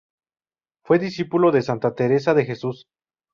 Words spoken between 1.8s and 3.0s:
Teresa de Jesús.